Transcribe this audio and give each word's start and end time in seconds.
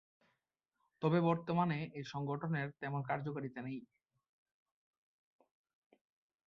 তবে 1.01 1.19
বর্তমানে 1.21 1.77
এই 1.93 2.05
সংঘটনের 2.05 2.67
তেমন 2.81 3.01
কার্যকারিতা 3.03 3.61
নেই। 3.61 3.79